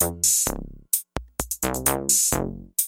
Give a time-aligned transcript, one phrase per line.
[0.00, 0.24] Thank
[2.32, 2.79] you.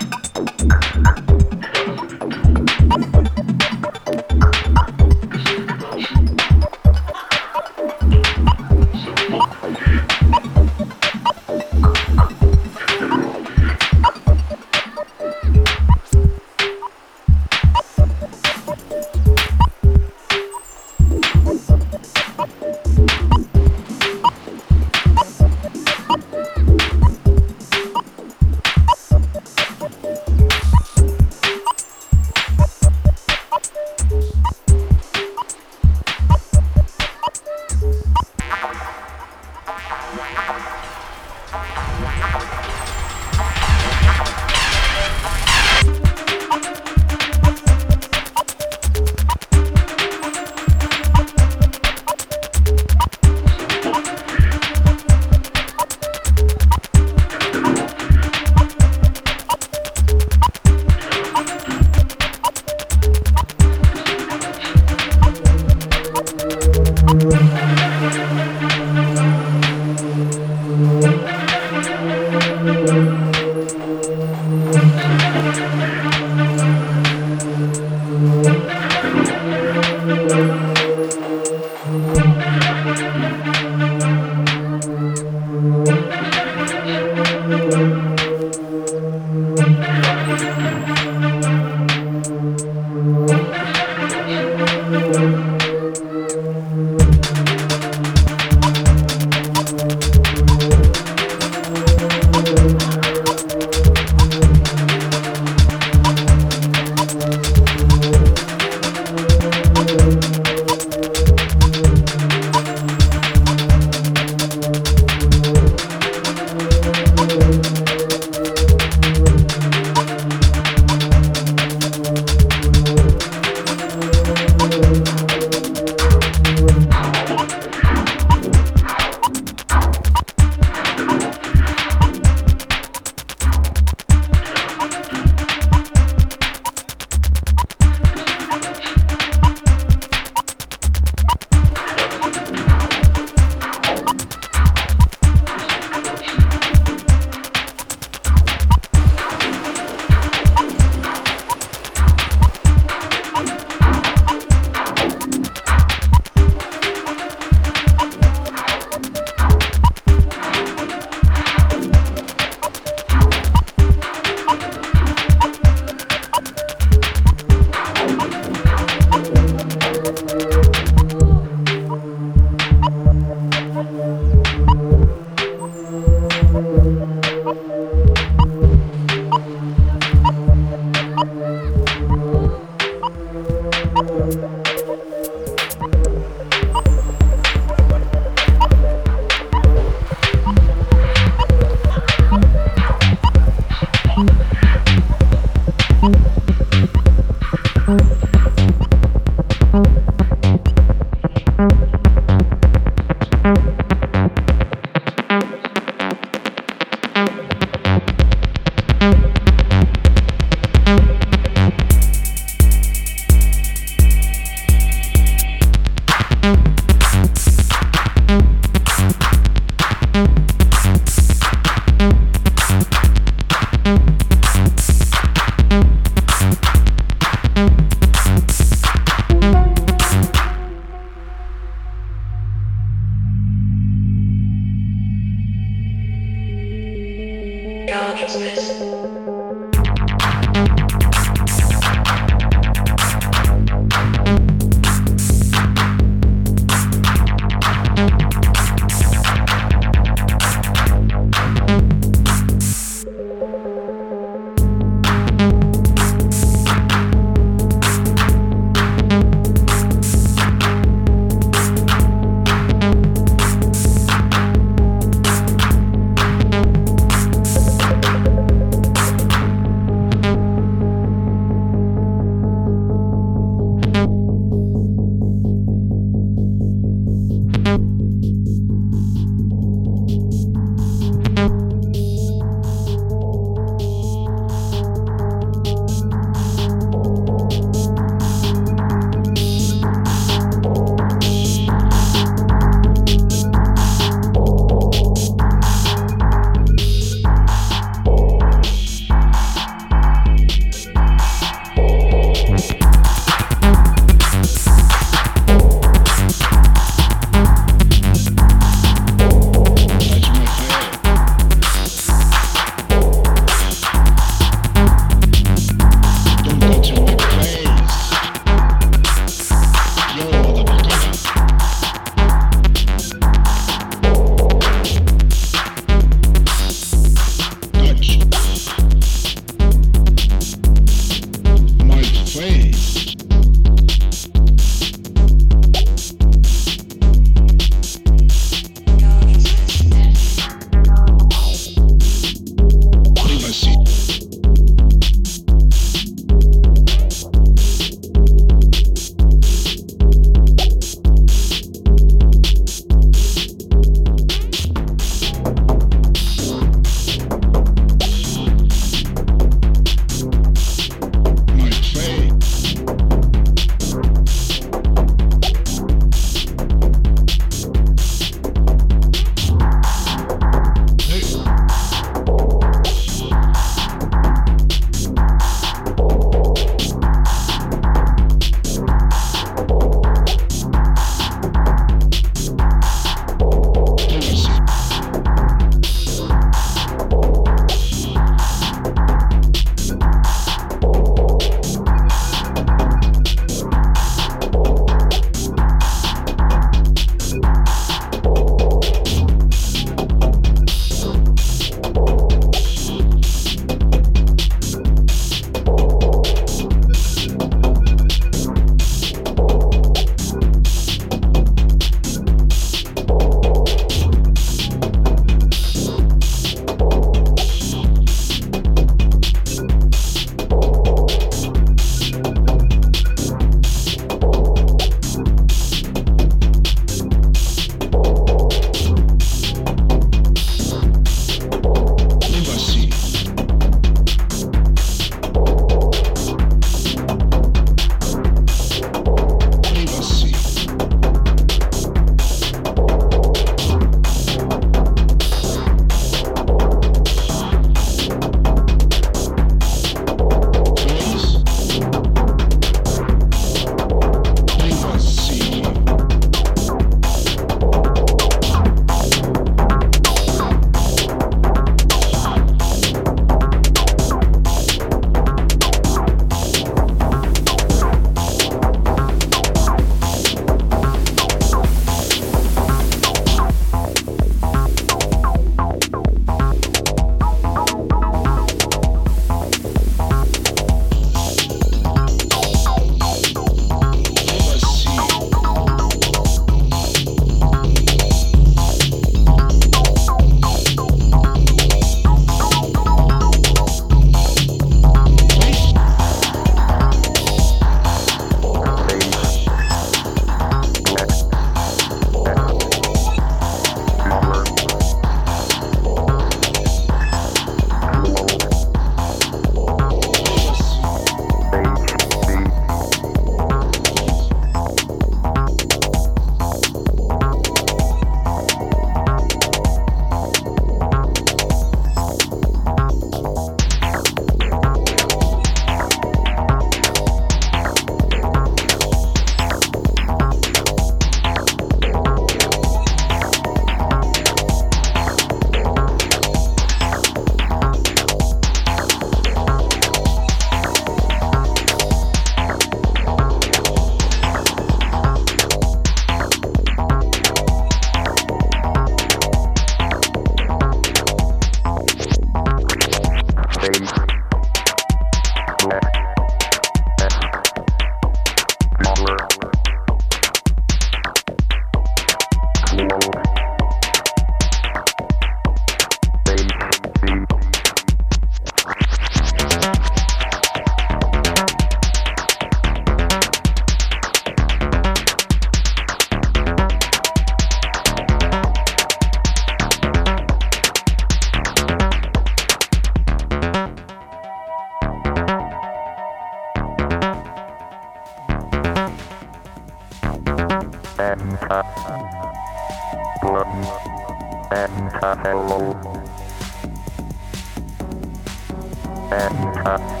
[599.11, 600.00] and cut.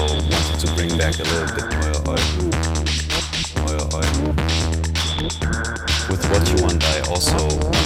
[0.00, 0.18] um,
[0.58, 2.50] to bring back a little bit more oil.
[6.08, 7.79] With what you want, I also